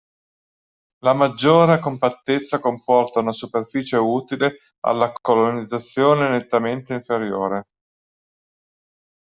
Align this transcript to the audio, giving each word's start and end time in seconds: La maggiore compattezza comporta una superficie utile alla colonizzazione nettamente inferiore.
La 1.03 1.13
maggiore 1.13 1.77
compattezza 1.77 2.57
comporta 2.59 3.19
una 3.19 3.33
superficie 3.33 3.97
utile 3.97 4.57
alla 4.79 5.11
colonizzazione 5.13 6.27
nettamente 6.27 6.95
inferiore. 6.95 7.65